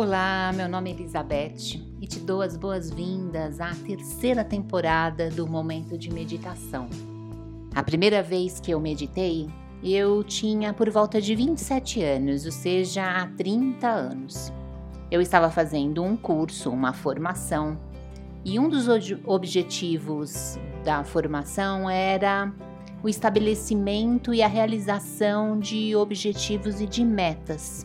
[0.00, 5.98] Olá, meu nome é Elizabeth e te dou as boas-vindas à terceira temporada do Momento
[5.98, 6.88] de Meditação.
[7.74, 9.50] A primeira vez que eu meditei,
[9.82, 14.52] eu tinha por volta de 27 anos, ou seja, há 30 anos.
[15.10, 17.76] Eu estava fazendo um curso, uma formação,
[18.44, 18.86] e um dos
[19.26, 22.54] objetivos da formação era
[23.02, 27.84] o estabelecimento e a realização de objetivos e de metas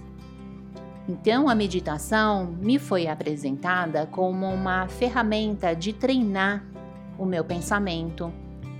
[1.07, 6.63] então, a meditação me foi apresentada como uma ferramenta de treinar
[7.17, 8.31] o meu pensamento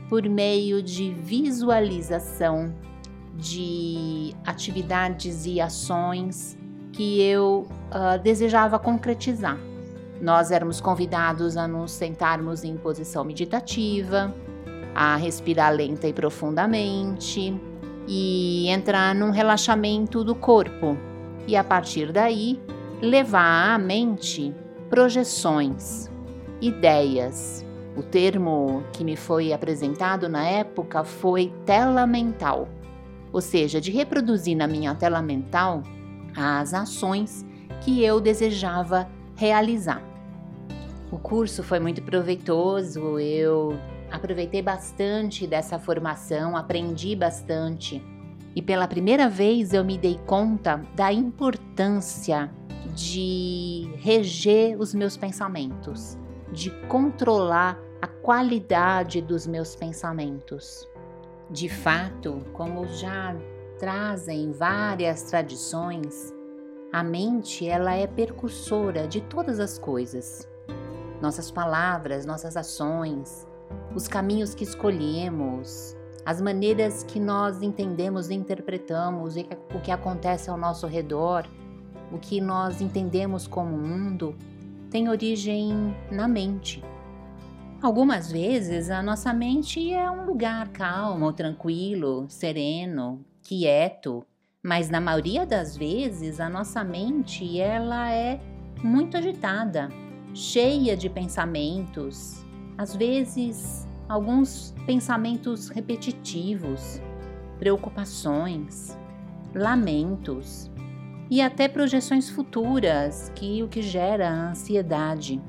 [0.08, 2.74] por meio de visualização
[3.36, 6.58] de atividades e ações
[6.94, 9.58] que eu uh, desejava concretizar.
[10.22, 14.34] Nós éramos convidados a nos sentarmos em posição meditativa,
[14.96, 17.60] a respirar lenta e profundamente
[18.08, 20.98] e entrar num relaxamento do corpo
[21.48, 22.62] e a partir daí
[23.02, 24.54] levar à mente
[24.90, 26.10] projeções,
[26.62, 27.66] ideias.
[27.96, 32.68] O termo que me foi apresentado na época foi tela mental,
[33.32, 35.84] ou seja, de reproduzir na minha tela mental
[36.36, 37.46] as ações
[37.82, 40.02] que eu desejava realizar.
[41.12, 43.78] O curso foi muito proveitoso, eu
[44.12, 48.02] aproveitei bastante dessa formação, aprendi bastante
[48.56, 52.52] e pela primeira vez eu me dei conta da importância
[52.94, 56.18] de reger os meus pensamentos,
[56.52, 60.88] de controlar a qualidade dos meus pensamentos.
[61.50, 63.36] De fato, como já
[63.80, 66.34] trazem várias tradições,
[66.92, 70.48] a mente ela é percursora de todas as coisas.
[71.20, 73.48] Nossas palavras, nossas ações,
[73.96, 80.58] os caminhos que escolhemos, as maneiras que nós entendemos e interpretamos o que acontece ao
[80.58, 81.46] nosso redor,
[82.12, 84.36] o que nós entendemos como mundo,
[84.90, 86.84] tem origem na mente.
[87.82, 94.26] Algumas vezes a nossa mente é um lugar calmo, tranquilo, sereno, quieto,
[94.64, 98.40] mas na maioria das vezes a nossa mente ela é
[98.82, 99.90] muito agitada,
[100.34, 102.46] cheia de pensamentos,
[102.78, 107.02] às vezes alguns pensamentos repetitivos,
[107.58, 108.96] preocupações,
[109.56, 110.70] lamentos
[111.32, 115.42] e até projeções futuras, que o que gera ansiedade.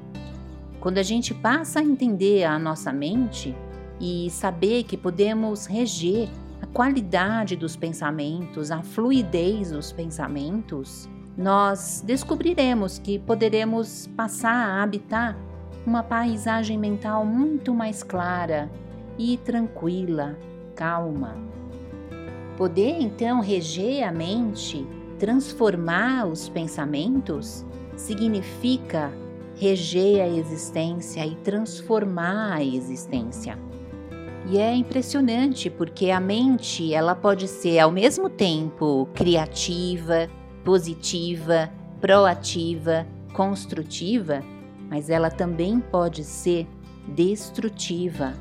[0.80, 3.54] Quando a gente passa a entender a nossa mente
[4.00, 6.30] e saber que podemos reger
[6.62, 15.36] a qualidade dos pensamentos, a fluidez dos pensamentos, nós descobriremos que poderemos passar a habitar
[15.86, 18.70] uma paisagem mental muito mais clara
[19.18, 20.36] e tranquila,
[20.74, 21.36] calma.
[22.56, 24.86] Poder então reger a mente,
[25.18, 27.64] transformar os pensamentos,
[27.96, 29.12] significa
[29.56, 33.58] reger a existência e transformar a existência.
[34.46, 40.28] E é impressionante porque a mente, ela pode ser ao mesmo tempo criativa,
[40.64, 41.70] positiva,
[42.00, 44.42] proativa, construtiva
[44.88, 46.66] mas ela também pode ser
[47.08, 48.32] destrutiva.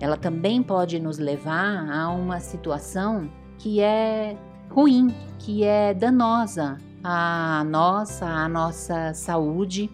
[0.00, 3.28] Ela também pode nos levar a uma situação
[3.58, 4.36] que é
[4.70, 9.90] ruim, que é danosa à nossa, à nossa saúde.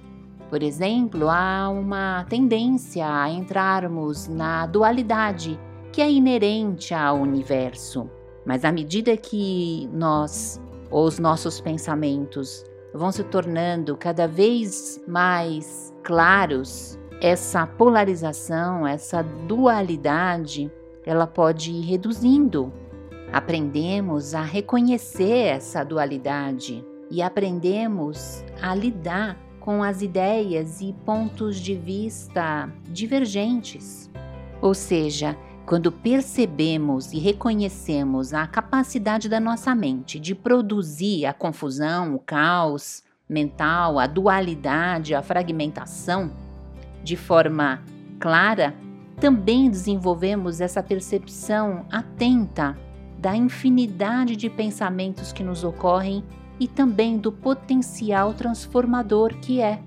[0.51, 5.59] Por exemplo, há uma tendência a entrarmos na dualidade
[5.91, 8.11] que é inerente ao universo.
[8.45, 16.99] Mas à medida que nós, os nossos pensamentos, vão se tornando cada vez mais claros,
[17.21, 20.71] essa polarização, essa dualidade,
[21.05, 22.73] ela pode ir reduzindo.
[23.33, 31.75] Aprendemos a reconhecer essa dualidade e aprendemos a lidar com as ideias e pontos de
[31.75, 34.11] vista divergentes.
[34.61, 42.15] Ou seja, quando percebemos e reconhecemos a capacidade da nossa mente de produzir a confusão,
[42.15, 46.31] o caos mental, a dualidade, a fragmentação
[47.03, 47.83] de forma
[48.21, 48.75] clara,
[49.21, 52.77] também desenvolvemos essa percepção atenta
[53.19, 56.23] da infinidade de pensamentos que nos ocorrem
[56.61, 59.81] e também do potencial transformador que é.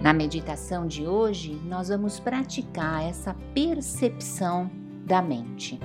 [0.00, 4.70] Na meditação de hoje, nós vamos praticar essa percepção
[5.04, 5.78] da mente.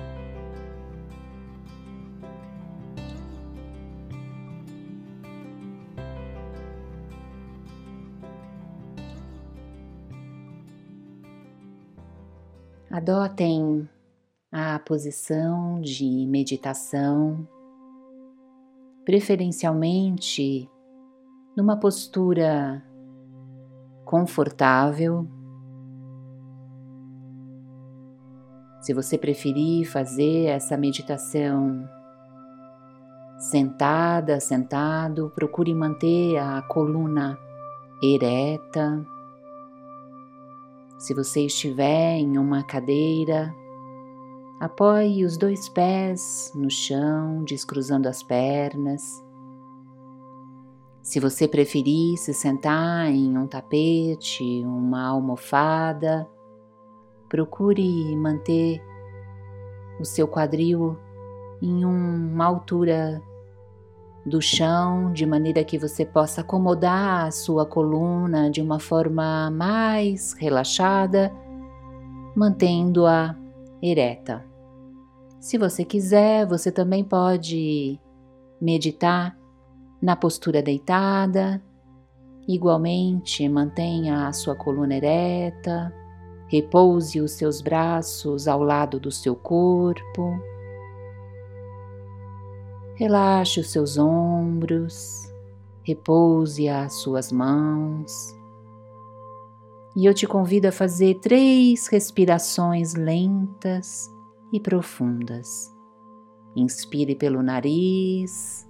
[12.88, 13.88] Adotem
[14.52, 17.48] a posição de meditação,
[19.04, 20.70] preferencialmente
[21.56, 22.80] numa postura
[24.04, 25.26] confortável.
[28.80, 31.88] Se você preferir fazer essa meditação
[33.38, 37.38] sentada, sentado, procure manter a coluna
[38.02, 39.04] ereta.
[40.98, 43.54] Se você estiver em uma cadeira,
[44.60, 49.02] apoie os dois pés no chão, descruzando as pernas.
[51.04, 56.26] Se você preferir se sentar em um tapete, uma almofada,
[57.28, 58.82] procure manter
[60.00, 60.96] o seu quadril
[61.60, 63.20] em uma altura
[64.24, 70.32] do chão, de maneira que você possa acomodar a sua coluna de uma forma mais
[70.32, 71.30] relaxada,
[72.34, 73.36] mantendo-a
[73.82, 74.42] ereta.
[75.38, 78.00] Se você quiser, você também pode
[78.58, 79.36] meditar
[80.04, 81.62] na postura deitada.
[82.46, 85.90] Igualmente, mantenha a sua coluna ereta,
[86.46, 90.38] repouse os seus braços ao lado do seu corpo.
[92.96, 95.22] Relaxe os seus ombros,
[95.82, 98.12] repouse as suas mãos.
[99.96, 104.10] E eu te convido a fazer três respirações lentas
[104.52, 105.72] e profundas.
[106.54, 108.68] Inspire pelo nariz,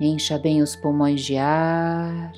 [0.00, 2.32] encha bem os pulmões de ar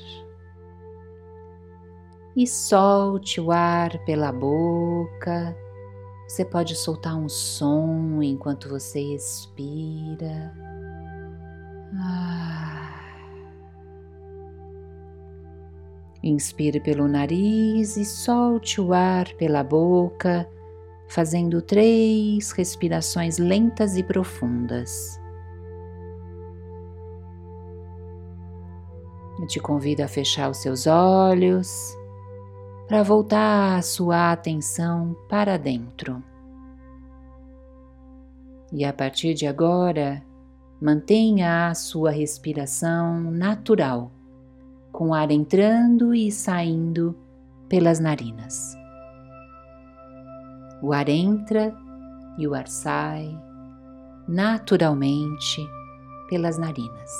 [2.35, 5.55] e solte o ar pela boca.
[6.25, 10.53] Você pode soltar um som enquanto você expira.
[11.95, 12.95] Ah.
[16.23, 20.47] Inspire pelo nariz e solte o ar pela boca,
[21.09, 25.18] fazendo três respirações lentas e profundas.
[29.39, 31.95] Eu te convido a fechar os seus olhos
[32.87, 36.21] para voltar a sua atenção para dentro.
[38.71, 40.23] E a partir de agora,
[40.81, 44.09] Mantenha a sua respiração natural,
[44.93, 47.13] com o ar entrando e saindo
[47.67, 48.77] pelas narinas.
[50.81, 51.75] O ar entra
[52.37, 53.37] e o ar sai
[54.25, 55.61] naturalmente
[56.29, 57.11] pelas narinas.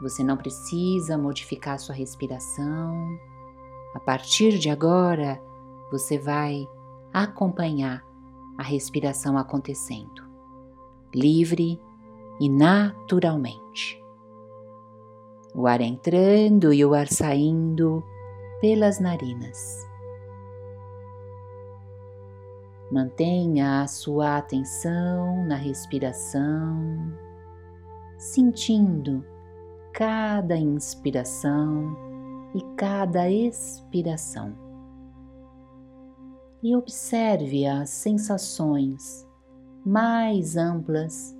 [0.00, 3.18] Você não precisa modificar sua respiração.
[3.94, 5.40] A partir de agora,
[5.90, 6.68] você vai
[7.12, 8.04] acompanhar
[8.58, 10.26] a respiração acontecendo
[11.16, 11.80] livre
[12.38, 14.02] e naturalmente.
[15.54, 18.04] O ar entrando e o ar saindo
[18.60, 19.86] pelas narinas.
[22.92, 27.12] Mantenha a sua atenção na respiração,
[28.18, 29.24] sentindo
[29.96, 31.96] cada inspiração
[32.54, 34.54] e cada expiração.
[36.62, 39.26] E observe as sensações
[39.86, 41.34] mais amplas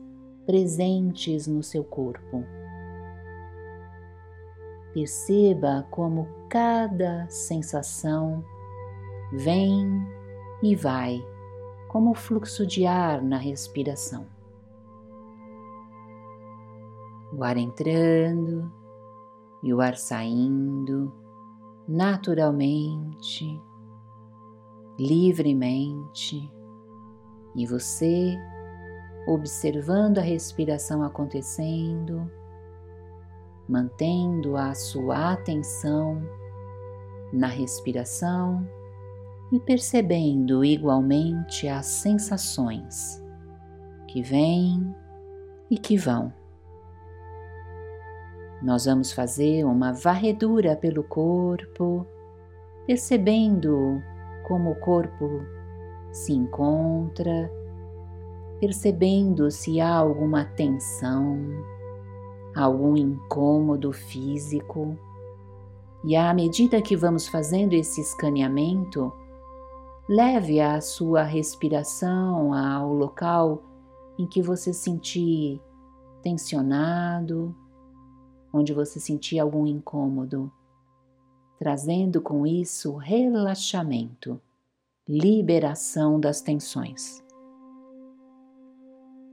[0.46, 2.42] presentes no seu corpo.
[4.94, 8.42] Perceba como cada sensação
[9.34, 9.86] vem
[10.62, 11.22] e vai,
[11.88, 14.35] como o fluxo de ar na respiração.
[17.32, 18.70] O ar entrando
[19.62, 21.12] e o ar saindo
[21.88, 23.60] naturalmente,
[24.98, 26.50] livremente
[27.54, 28.36] e você,
[29.26, 32.30] observando a respiração acontecendo,
[33.68, 36.22] mantendo a sua atenção
[37.32, 38.68] na respiração
[39.50, 43.22] e percebendo igualmente as sensações
[44.08, 44.94] que vêm
[45.70, 46.32] e que vão.
[48.62, 52.06] Nós vamos fazer uma varredura pelo corpo,
[52.86, 54.02] percebendo
[54.46, 55.42] como o corpo
[56.10, 57.50] se encontra,
[58.58, 61.38] percebendo se há alguma tensão,
[62.54, 64.96] algum incômodo físico.
[66.04, 69.12] E à medida que vamos fazendo esse escaneamento,
[70.08, 73.62] leve a sua respiração ao local
[74.18, 75.60] em que você sentir
[76.22, 77.54] tensionado,
[78.56, 80.50] onde você sentir algum incômodo,
[81.58, 84.40] trazendo com isso relaxamento
[85.08, 87.22] liberação das tensões.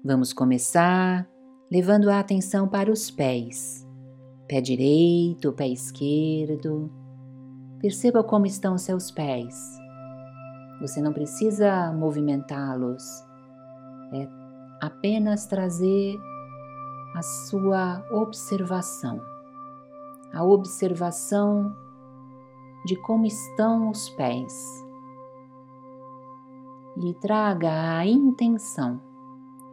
[0.05, 1.27] Vamos começar
[1.71, 3.87] levando a atenção para os pés,
[4.47, 6.91] pé direito, pé esquerdo.
[7.79, 9.55] Perceba como estão seus pés.
[10.79, 13.03] Você não precisa movimentá-los,
[14.13, 14.27] é
[14.81, 16.15] apenas trazer
[17.15, 19.21] a sua observação
[20.33, 21.71] a observação
[22.85, 24.83] de como estão os pés
[26.97, 28.99] e traga a intenção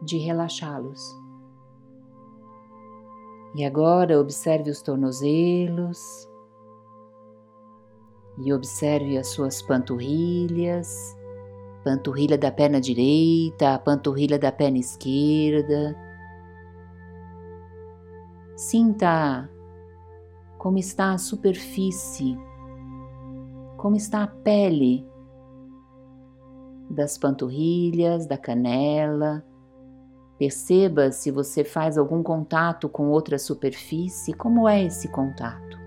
[0.01, 1.19] de relaxá-los.
[3.55, 6.29] E agora observe os tornozelos
[8.37, 10.87] e observe as suas panturrilhas,
[11.83, 15.95] panturrilha da perna direita, a panturrilha da perna esquerda.
[18.61, 19.49] Sinta
[20.59, 22.37] como está a superfície,
[23.75, 25.03] como está a pele
[26.87, 29.43] das panturrilhas, da canela.
[30.37, 35.79] Perceba se você faz algum contato com outra superfície, como é esse contato.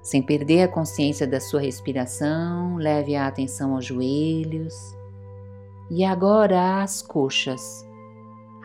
[0.00, 4.72] Sem perder a consciência da sua respiração, leve a atenção aos joelhos
[5.90, 7.85] e agora às coxas.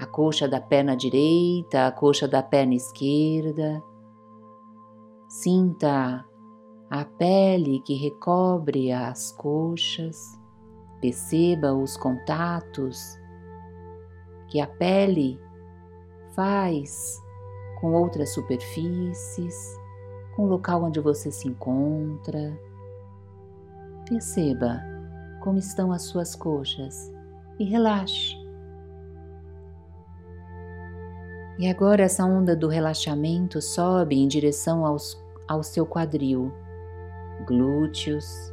[0.01, 3.83] A coxa da perna direita, a coxa da perna esquerda.
[5.29, 6.25] Sinta
[6.89, 10.17] a pele que recobre as coxas.
[10.99, 13.15] Perceba os contatos
[14.47, 15.39] que a pele
[16.35, 17.21] faz
[17.79, 19.55] com outras superfícies
[20.35, 22.59] com o local onde você se encontra.
[24.09, 24.81] Perceba
[25.43, 27.11] como estão as suas coxas
[27.59, 28.40] e relaxe.
[31.61, 36.51] E agora essa onda do relaxamento sobe em direção aos, ao seu quadril,
[37.45, 38.51] glúteos,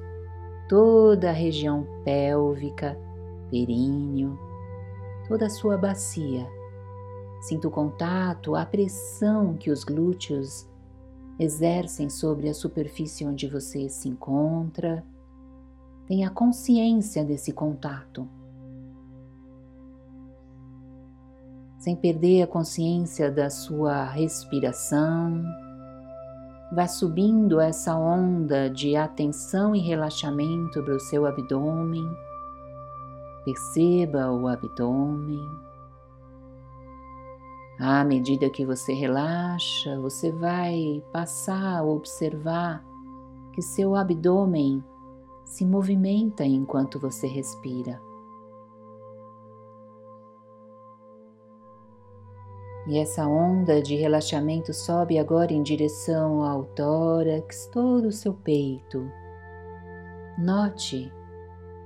[0.69, 2.99] toda a região pélvica,
[3.51, 4.39] períneo,
[5.27, 6.47] toda a sua bacia.
[7.41, 10.69] Sinta o contato, a pressão que os glúteos
[11.39, 15.03] exercem sobre a superfície onde você se encontra.
[16.07, 18.29] Tenha consciência desse contato.
[21.89, 25.43] Sem perder a consciência da sua respiração,
[26.71, 32.07] vá subindo essa onda de atenção e relaxamento para o seu abdômen.
[33.43, 35.41] Perceba o abdômen.
[37.81, 42.85] À medida que você relaxa, você vai passar a observar
[43.55, 44.85] que seu abdômen
[45.43, 48.08] se movimenta enquanto você respira.
[52.89, 59.07] E essa onda de relaxamento sobe agora em direção ao tórax, todo o seu peito.
[60.39, 61.13] Note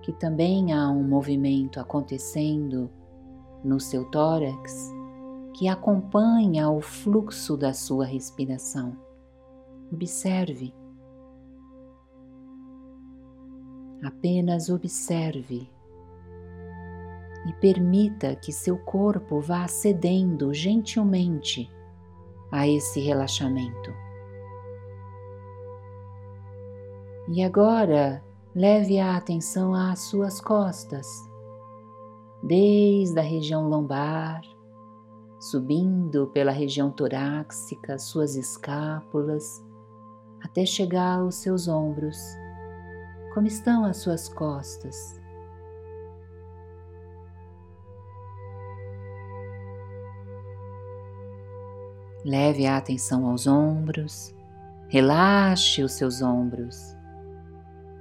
[0.01, 2.89] que também há um movimento acontecendo
[3.65, 4.93] no seu tórax
[5.55, 8.97] que acompanha o fluxo da sua respiração.
[9.93, 10.73] Observe.
[14.05, 15.69] Apenas observe
[17.47, 21.71] e permita que seu corpo vá cedendo gentilmente
[22.51, 23.93] a esse relaxamento.
[27.29, 28.23] E agora
[28.55, 31.07] leve a atenção às suas costas,
[32.43, 34.43] desde a região lombar
[35.43, 39.61] subindo pela região torácica, suas escápulas,
[40.41, 42.17] até chegar aos seus ombros.
[43.35, 45.21] Como estão as suas costas?
[52.25, 54.35] Leve a atenção aos ombros,
[54.89, 56.97] relaxe os seus ombros,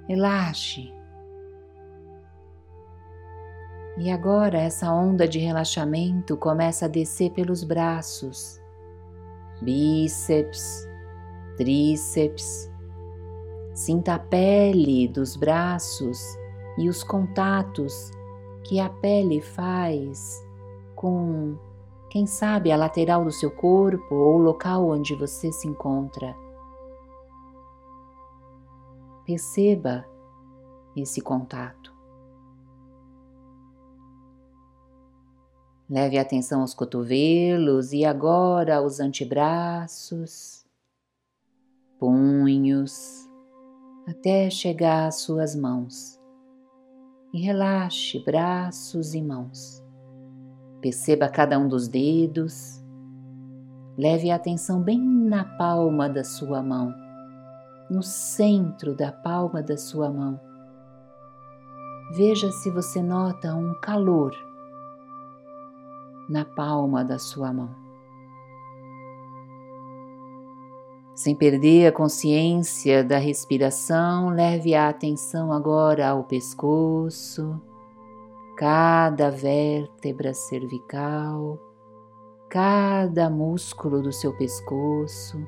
[0.08, 0.94] relaxe.
[3.98, 8.62] E agora essa onda de relaxamento começa a descer pelos braços,
[9.62, 10.88] bíceps,
[11.58, 12.72] tríceps.
[13.74, 16.20] Sinta a pele dos braços
[16.78, 18.12] e os contatos
[18.64, 20.44] que a pele faz
[20.96, 21.58] com,
[22.12, 26.36] quem sabe, a lateral do seu corpo ou o local onde você se encontra.
[29.26, 30.06] Perceba
[30.94, 31.96] esse contato.
[35.90, 40.66] Leve a atenção aos cotovelos e agora aos antebraços,
[41.98, 43.26] punhos,
[44.06, 46.20] até chegar às suas mãos.
[47.34, 49.81] E relaxe braços e mãos.
[50.82, 52.84] Perceba cada um dos dedos.
[53.98, 56.92] Leve a atenção bem na palma da sua mão,
[57.90, 60.40] no centro da palma da sua mão.
[62.14, 64.34] Veja se você nota um calor
[66.28, 67.70] na palma da sua mão.
[71.14, 77.62] Sem perder a consciência da respiração, leve a atenção agora ao pescoço,
[78.62, 81.58] cada vértebra cervical,
[82.48, 85.44] cada músculo do seu pescoço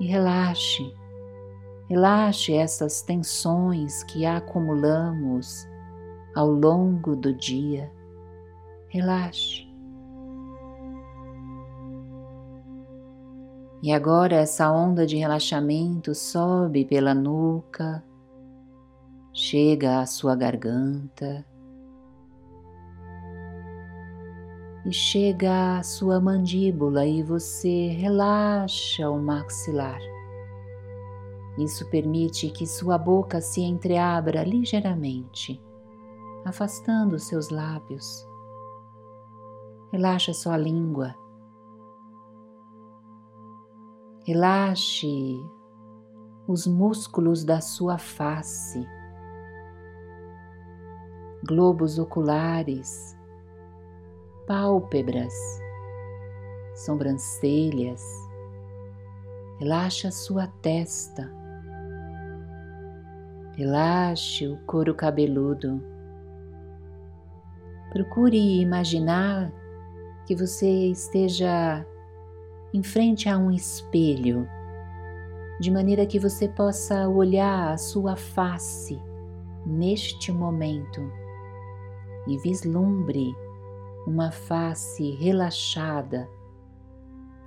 [0.00, 0.90] e relaxe.
[1.90, 5.68] Relaxe essas tensões que acumulamos
[6.34, 7.92] ao longo do dia.
[8.88, 9.70] Relaxe.
[13.82, 18.02] E agora essa onda de relaxamento sobe pela nuca,
[19.34, 21.44] chega à sua garganta
[24.84, 30.00] e chega à sua mandíbula e você relaxa o maxilar.
[31.58, 35.62] Isso permite que sua boca se entreabra ligeiramente,
[36.44, 38.26] afastando seus lábios.
[39.92, 41.14] Relaxa sua língua.
[44.24, 45.44] Relaxe
[46.48, 48.84] os músculos da sua face,
[51.46, 53.16] globos oculares,
[54.46, 55.32] pálpebras,
[56.74, 58.02] sobrancelhas.
[59.58, 61.30] Relaxa sua testa.
[63.56, 65.82] Relaxe o couro cabeludo.
[67.92, 69.52] Procure imaginar
[70.26, 71.86] que você esteja
[72.72, 74.48] em frente a um espelho,
[75.60, 78.98] de maneira que você possa olhar a sua face
[79.66, 81.02] neste momento
[82.26, 83.34] e vislumbre
[84.06, 86.28] uma face relaxada,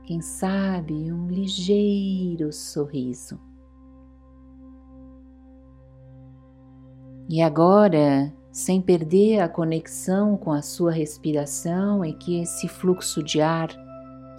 [0.04, 3.40] quem sabe um ligeiro sorriso.
[7.28, 13.42] E agora, sem perder a conexão com a sua respiração e que esse fluxo de
[13.42, 13.70] ar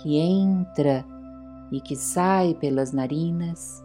[0.00, 1.04] que entra
[1.72, 3.84] e que sai pelas narinas,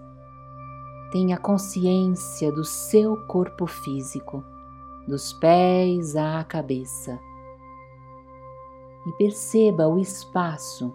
[1.12, 4.44] tenha consciência do seu corpo físico,
[5.08, 7.20] dos pés à cabeça
[9.06, 10.94] e perceba o espaço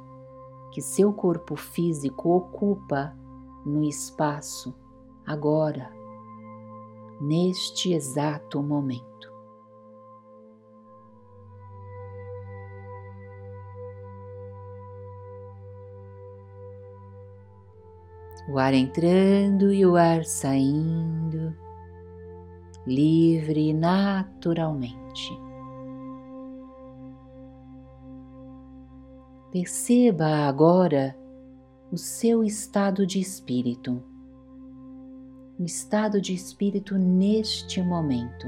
[0.70, 3.16] que seu corpo físico ocupa
[3.64, 4.74] no espaço
[5.26, 5.90] agora,
[7.20, 9.34] neste exato momento.
[18.48, 21.52] O ar entrando e o ar saindo,
[22.86, 25.45] livre naturalmente.
[29.58, 31.16] Perceba agora
[31.90, 34.02] o seu estado de espírito,
[35.58, 38.46] o estado de espírito neste momento.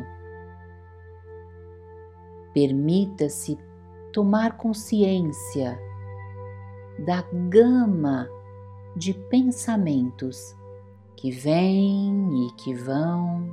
[2.53, 3.59] Permita-se
[4.13, 5.79] tomar consciência
[7.07, 8.29] da gama
[8.95, 10.55] de pensamentos
[11.17, 13.51] que vêm e que vão,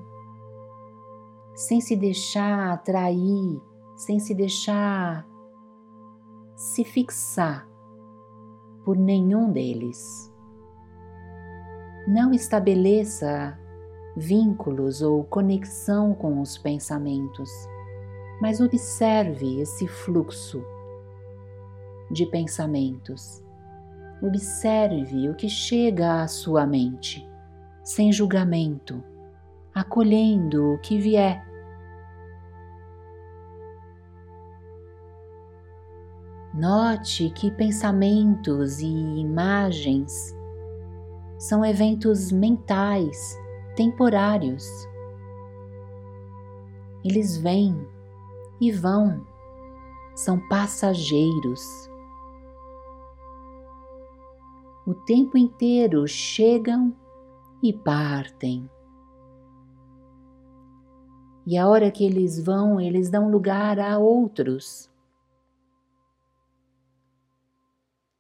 [1.56, 3.62] sem se deixar atrair,
[3.96, 5.26] sem se deixar
[6.56, 7.68] se fixar
[8.84, 10.32] por nenhum deles.
[12.08, 13.58] Não estabeleça
[14.16, 17.50] vínculos ou conexão com os pensamentos,
[18.42, 20.64] mas observe esse fluxo
[22.12, 23.44] de pensamentos.
[24.22, 27.28] Observe o que chega à sua mente,
[27.84, 29.04] sem julgamento,
[29.74, 31.46] acolhendo o que vier
[36.58, 40.34] Note que pensamentos e imagens
[41.38, 43.38] são eventos mentais
[43.76, 44.66] temporários.
[47.04, 47.86] Eles vêm
[48.62, 49.28] e vão,
[50.16, 51.62] são passageiros.
[54.88, 56.96] O tempo inteiro chegam
[57.62, 58.70] e partem.
[61.46, 64.95] E a hora que eles vão, eles dão lugar a outros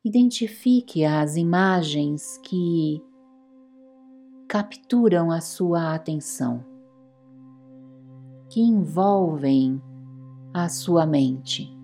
[0.05, 3.03] Identifique as imagens que
[4.47, 6.63] capturam a sua atenção,
[8.47, 9.81] que envolvem
[10.53, 11.75] a sua mente.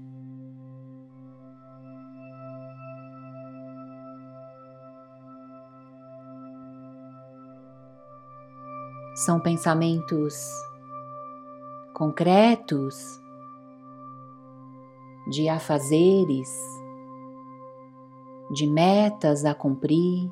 [9.16, 10.48] São pensamentos
[11.96, 13.20] concretos
[15.28, 16.81] de afazeres
[18.52, 20.30] de metas a cumprir,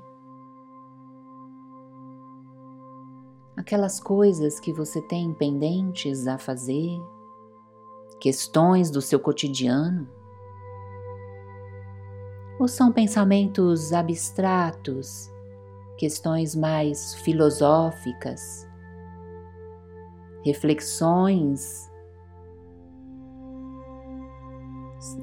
[3.55, 6.99] aquelas coisas que você tem pendentes a fazer,
[8.19, 10.08] questões do seu cotidiano?
[12.60, 15.29] Ou são pensamentos abstratos,
[15.97, 18.67] questões mais filosóficas,
[20.43, 21.89] reflexões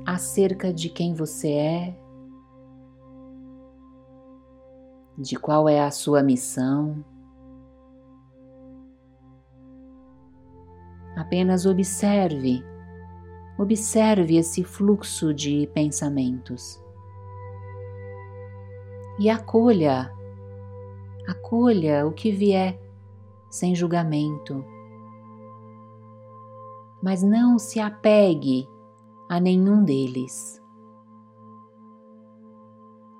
[0.06, 2.05] acerca de quem você é,
[5.18, 7.04] de qual é a sua missão.
[11.16, 12.62] Apenas observe,
[13.58, 16.78] observe esse fluxo de pensamentos
[19.18, 20.12] e acolha,
[21.26, 22.78] acolha o que vier
[23.50, 24.62] sem julgamento.
[27.02, 28.68] Mas não se apegue
[29.28, 30.62] a nenhum deles.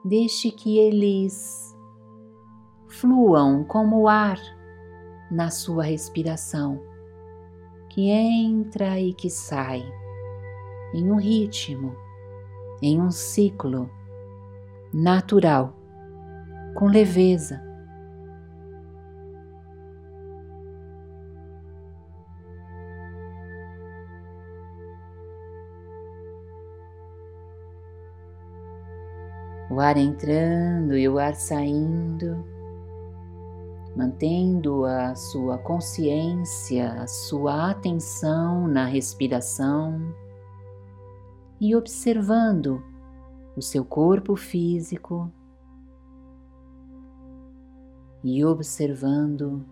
[0.04, 1.75] Deixe que eles
[2.88, 4.38] fluam como o ar
[5.31, 6.81] na sua respiração,
[7.88, 9.85] que entra e que sai,
[10.94, 11.96] em um ritmo,
[12.81, 13.90] em um ciclo
[14.92, 15.75] natural,
[16.75, 17.64] com leveza.
[29.68, 32.55] O ar entrando e o ar saindo
[33.96, 40.14] mantendo a sua consciência, a sua atenção na respiração
[41.59, 42.85] e observando
[43.56, 45.32] o seu corpo físico
[48.22, 49.64] e observando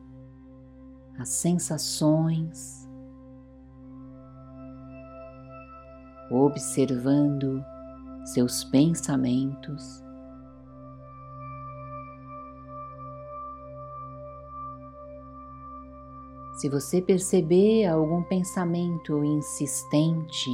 [1.19, 2.89] as sensações,
[6.31, 7.63] observando
[8.25, 10.04] seus pensamentos.
[16.65, 20.49] Se você perceber algum pensamento insistente,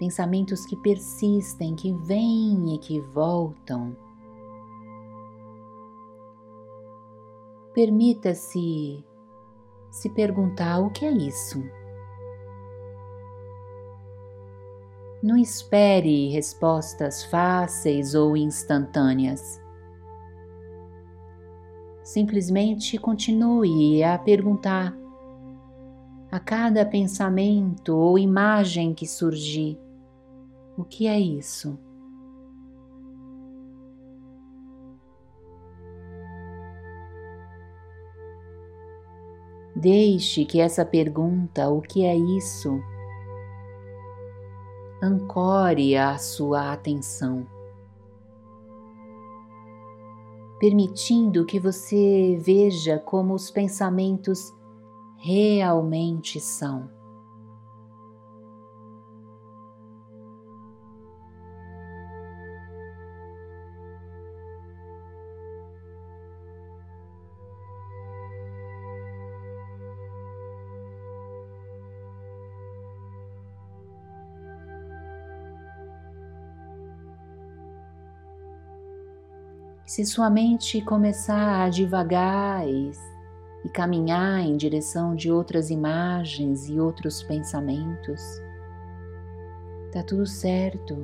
[0.00, 3.96] pensamentos que persistem, que vêm e que voltam,
[7.72, 9.04] permita-se
[9.92, 11.62] se perguntar o que é isso.
[15.22, 19.60] Não espere respostas fáceis ou instantâneas.
[22.12, 24.92] Simplesmente continue a perguntar
[26.28, 29.78] a cada pensamento ou imagem que surgir:
[30.76, 31.78] o que é isso?
[39.76, 42.82] Deixe que essa pergunta, o que é isso,
[45.00, 47.59] ancore a sua atenção
[50.60, 54.52] permitindo que você veja como os pensamentos
[55.16, 56.99] realmente são.
[79.90, 82.92] Se sua mente começar a divagar e,
[83.64, 88.22] e caminhar em direção de outras imagens e outros pensamentos,
[89.90, 90.96] tá tudo certo.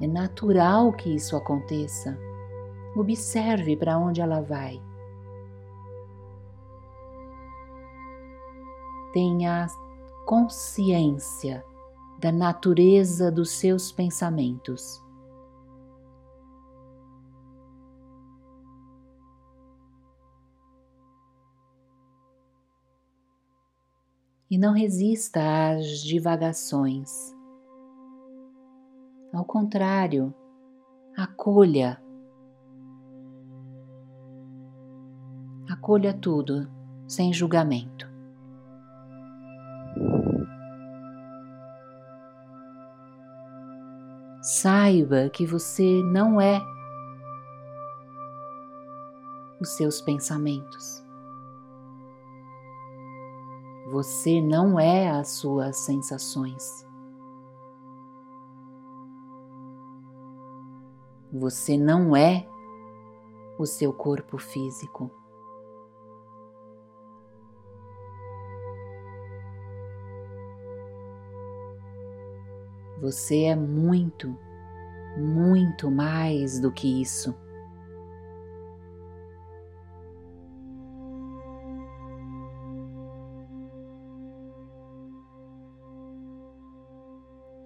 [0.00, 2.16] É natural que isso aconteça.
[2.94, 4.80] Observe para onde ela vai.
[9.12, 9.66] Tenha
[10.24, 11.64] consciência
[12.20, 15.01] da natureza dos seus pensamentos.
[24.52, 27.34] E não resista às divagações.
[29.32, 30.34] Ao contrário,
[31.16, 31.98] acolha.
[35.70, 36.70] Acolha tudo
[37.08, 38.06] sem julgamento.
[44.42, 46.60] Saiba que você não é
[49.58, 51.01] os seus pensamentos.
[53.92, 56.82] Você não é as suas sensações.
[61.30, 62.48] Você não é
[63.58, 65.10] o seu corpo físico.
[73.02, 74.34] Você é muito,
[75.18, 77.41] muito mais do que isso.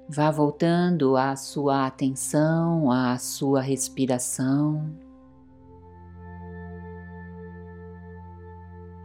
[0.09, 5.07] Vá voltando a sua atenção à sua respiração.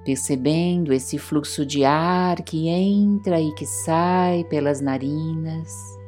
[0.03, 6.00] percebendo esse fluxo de ar que entra e que sai pelas narinas.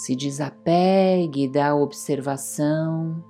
[0.00, 3.22] Se desapegue da observação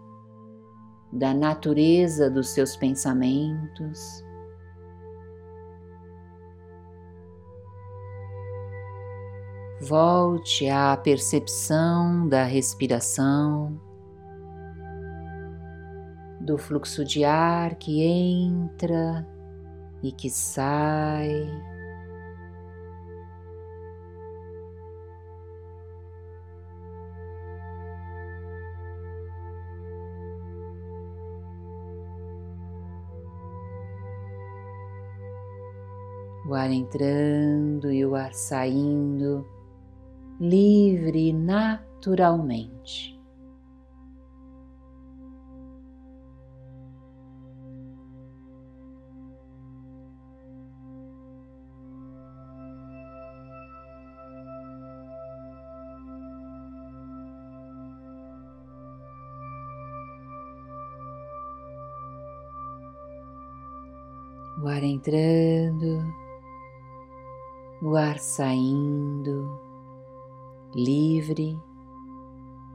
[1.12, 4.24] da natureza dos seus pensamentos.
[9.80, 13.76] Volte à percepção da respiração,
[16.40, 19.26] do fluxo de ar que entra
[20.04, 21.50] e que sai.
[36.50, 39.46] O ar entrando e o ar saindo
[40.40, 43.16] livre naturalmente.
[64.60, 66.19] O ar entrando,
[67.82, 69.48] o ar saindo
[70.74, 71.58] livre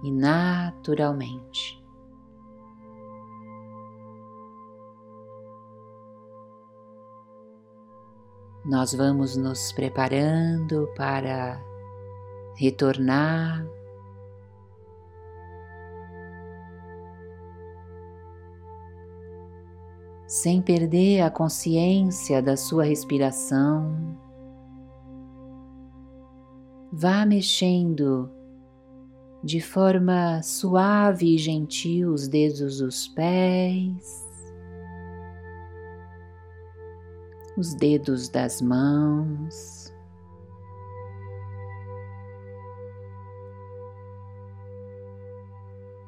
[0.04, 1.84] e naturalmente.
[8.66, 11.62] Nós vamos nos preparando para
[12.56, 13.64] retornar
[20.28, 24.25] sem perder a consciência da sua respiração.
[26.92, 28.30] Vá mexendo
[29.44, 34.26] de forma suave e gentil os dedos dos pés,
[37.58, 39.94] os dedos das mãos.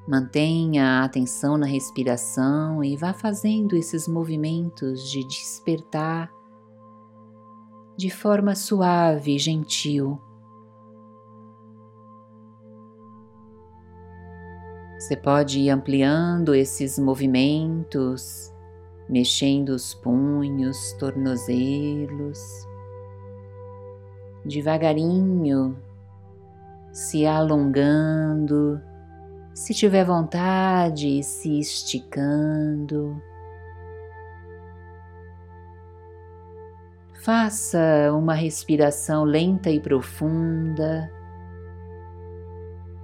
[0.08, 6.32] Mantenha a atenção na respiração e vá fazendo esses movimentos de despertar
[7.98, 10.18] de forma suave e gentil.
[14.98, 18.52] Você pode ir ampliando esses movimentos,
[19.08, 22.40] mexendo os punhos, tornozelos,
[24.44, 25.78] devagarinho,
[26.92, 28.82] se alongando,
[29.54, 33.22] se tiver vontade, se esticando.
[37.24, 41.08] Faça uma respiração lenta e profunda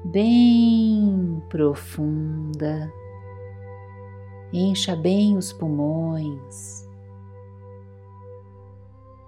[0.03, 2.91] bem profunda.
[4.51, 6.87] Encha bem os pulmões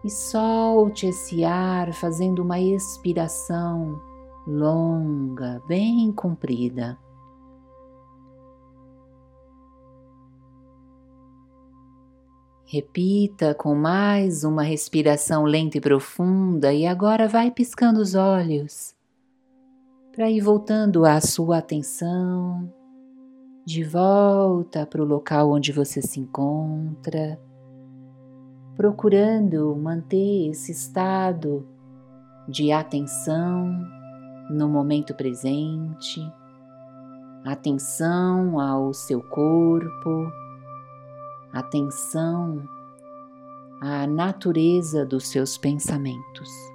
[0.03, 3.99] e solte esse ar fazendo uma expiração
[4.45, 6.95] longa, bem comprida.
[12.67, 18.94] Repita com mais uma respiração lenta e profunda e agora vai piscando os olhos
[20.15, 22.73] para ir voltando a sua atenção
[23.65, 27.38] de volta para o local onde você se encontra,
[28.78, 31.67] procurando manter esse estado
[32.47, 33.69] de atenção
[34.49, 36.21] no momento presente,
[37.43, 40.32] atenção ao seu corpo,
[41.51, 42.63] atenção
[43.82, 46.74] à natureza dos seus pensamentos.